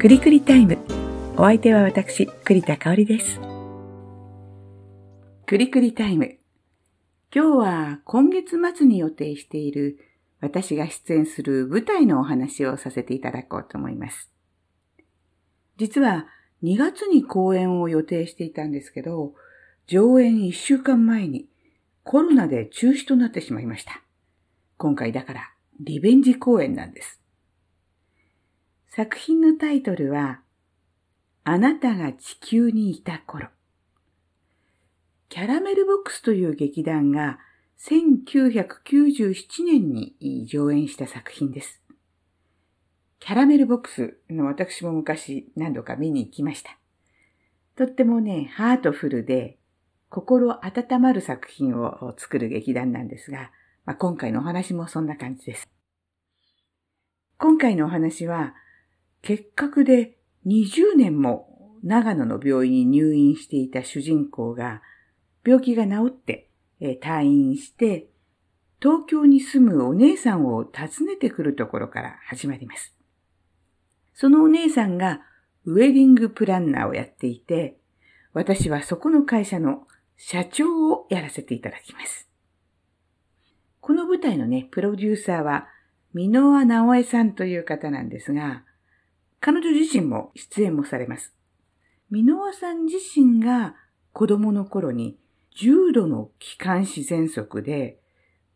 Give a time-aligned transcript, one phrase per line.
[0.00, 0.78] くりくりタイム。
[1.36, 3.38] お相手は私、栗田香織です。
[5.44, 6.38] くりくりタイム。
[7.30, 9.98] 今日は今月末に予定している
[10.40, 14.32] 私が出演する舞台のお話をさせていただこうと思います。
[15.76, 16.28] 実は
[16.62, 19.34] 2月に公演を予定していたんですけど、
[19.86, 21.44] 上演1週間前に
[22.04, 24.02] コロナで中止となってしまいました。
[24.78, 27.19] 今回だからリベンジ公演なんです。
[28.92, 30.40] 作品のタイトルは、
[31.44, 33.46] あなたが地球にいた頃。
[35.28, 37.38] キャラメルボックスという劇団が
[37.78, 41.80] 1997年に上演した作品です。
[43.20, 46.76] キャラメルボックスの私も昔何度か見に行きました。
[47.76, 49.60] とってもね、ハートフルで
[50.08, 53.52] 心温まる作品を作る劇団なんですが、
[53.84, 55.68] まあ、今回のお話もそんな感じです。
[57.38, 58.52] 今回のお話は、
[59.22, 60.16] 結核で
[60.46, 64.82] 20年も長野の病院に入院していた主人公が、
[65.44, 66.50] 病気が治って、
[66.80, 68.08] え退院して、
[68.80, 72.94] 東京に住むお姉さんを訪ねてくるところから始まります。
[74.14, 75.20] そのお姉さんが
[75.64, 77.78] ウェディングプランナーをやっていて、
[78.32, 82.28] 私はそこの会社の社長をやらせていただきます。
[83.80, 85.66] この舞台のね、プロデューサーは、
[86.12, 88.64] 箕輪直江さんという方なんですが、
[89.40, 91.34] 彼女自身も出演もされます。
[92.10, 93.74] 箕輪さん自身が
[94.12, 95.16] 子供の頃に
[95.56, 97.98] 重度の気管支喘息で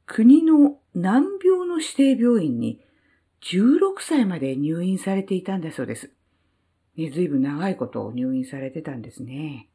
[0.06, 2.80] 国の難病の指定病院に
[3.42, 6.10] 16歳まで入院されていたんだそうです。
[6.96, 9.68] ね、ずいぶん長いことを入院されてたんですね。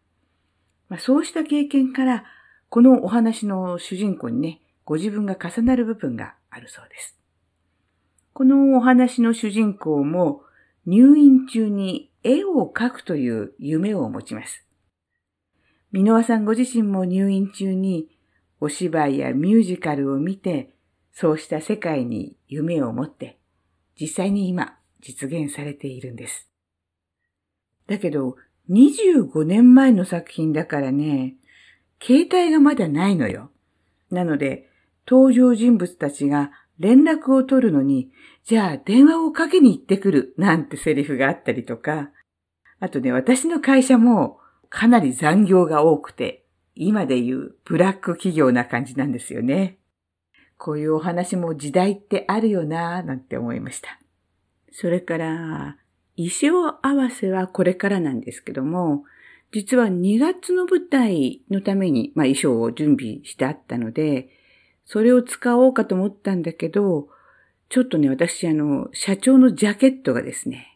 [0.88, 2.23] まあ、そうした経験から、
[2.69, 7.19] このお話の主人公にね、ご自分が重なる部分があるそうです。
[8.33, 10.44] このお話の主人公も
[10.85, 14.66] 入院中に絵を描くという夢を持ちます。
[15.91, 18.08] 箕輪さんご自身も入院中に
[18.59, 20.75] お芝居やミュージカルを見て、
[21.13, 23.40] そうした世界に夢を持って、
[24.00, 26.50] 実際に今実現されているんです。
[27.88, 28.35] だけど、
[28.69, 31.35] 25年前の作品だからね、
[32.01, 33.51] 携帯がまだないのよ。
[34.11, 34.69] なので、
[35.07, 38.09] 登場人物たちが連絡を取るのに、
[38.45, 42.09] じゃあ電話をかけに行ってくるなんてセリフがあったりとか、
[42.79, 46.45] あとね、私の会社もかなり残業が多くて、
[46.75, 49.78] 今で言うブラック企業な感じなんですよね。
[50.57, 54.00] こういうお話も時代ってあるよなぁなんて思いました。
[54.72, 55.78] それから、
[56.16, 59.03] 衣装合わせはこれからなんですけども、
[59.51, 64.29] 実は2月の舞台のために、まあ、衣装を準備してあったので、
[64.91, 67.09] それを使おうかと思ったんだけど、
[67.69, 70.75] ちょっとね、私、あの、社長のジャケットがですね、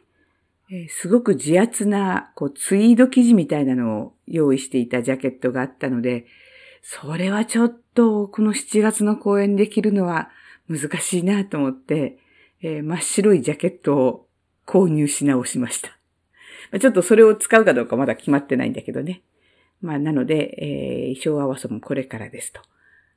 [0.70, 6.28] えー、すごく自圧な、こう、ツイード生地みたいなのを用意していたジャケットがあったので、
[6.84, 10.30] それはちょっと、この7月の公演できるのは
[10.70, 12.20] 難しいなと思って、
[12.62, 14.28] えー、真っ白いジャケットを
[14.68, 15.98] 購入し直しました。
[16.78, 19.24] ちょっとそれを使うかどうかまだ決まってないんだけどね。
[19.82, 22.62] まあ、なので、えー、衣装合わせもこれからですと。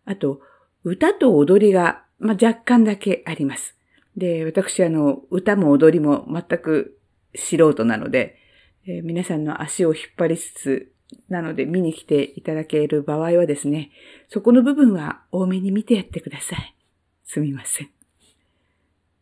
[0.07, 0.41] あと、
[0.85, 3.77] 歌と踊りが、まあ、若干だけあります。
[4.17, 6.99] で、私、あの、歌も踊りも全く
[7.35, 8.39] 素人なので、
[8.87, 10.93] えー、皆さんの足を引っ張りつつ、
[11.29, 13.91] なので見に来ていただける場合はですね、
[14.29, 16.77] そこの部分は多めに見てやってください。
[17.25, 17.91] すみません。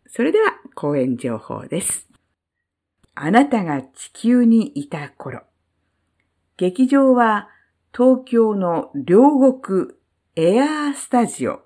[0.06, 2.08] それでは、講演情報です。
[3.14, 5.42] あなたが地球にいた頃。
[6.56, 7.48] 劇場は
[7.92, 9.88] 東京の両国
[10.36, 11.60] エアースタジオ、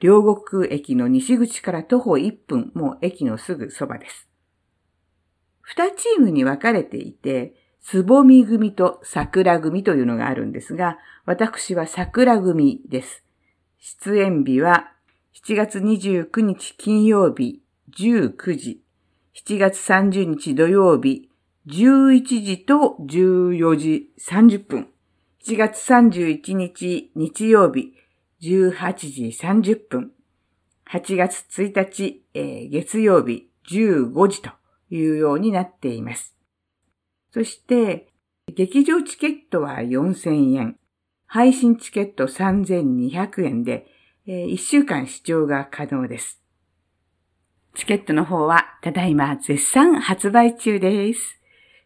[0.00, 4.30] 両国駅の西口から徒歩1分、もう駅のすぐそばです。
[5.60, 10.96] 二チームに分かれていて、つぼみ組と桜組というのがあるんですが、
[11.26, 13.22] 私は桜組です。
[13.78, 14.90] 出演日は
[15.34, 17.60] 7月29日金曜日
[17.94, 18.82] 19時、
[19.34, 21.28] 7月30日土曜日
[21.66, 24.88] 11時と14時30分、
[25.46, 27.92] 7月31日日曜日
[28.44, 30.12] 18時30分、
[30.92, 34.50] 8月1日、えー、月曜日15時と
[34.90, 36.36] いうようになっています。
[37.32, 38.12] そして、
[38.54, 40.76] 劇場チケットは4000円、
[41.26, 43.86] 配信チケット3200円で、
[44.26, 46.42] えー、1週間視聴が可能です。
[47.74, 51.40] チケットの方はただいま絶賛発売中です。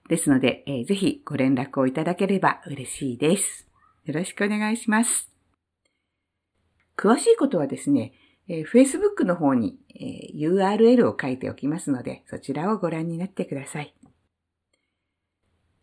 [0.08, 3.69] ですので、えー、ぜひご連絡をいただければ嬉しいです。
[4.06, 5.38] よろしくお願いします。
[6.99, 8.12] 詳しいことはですね、
[8.49, 13.95] えー、Facebook の方に、えー、URL を書いておきますので、そちらをご覧になってください。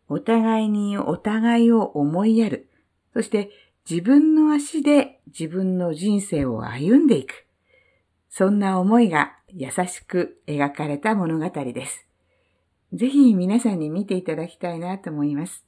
[0.09, 2.69] お互いにお互いを思いやる。
[3.13, 3.49] そして
[3.89, 7.47] 自分の足で自分の人生を歩んでいく。
[8.29, 12.05] そんな思いが優しく描かれた物語です。
[12.93, 15.65] ぜひ皆さんに見ていただきたいなと思います。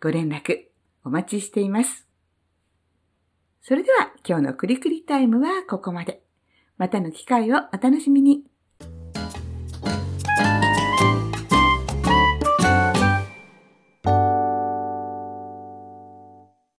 [0.00, 0.58] ご連絡
[1.04, 2.09] お待ちしています。
[3.62, 6.22] それでは今日のクリクリタイムはここまで。
[6.78, 8.49] またの機会をお楽しみに。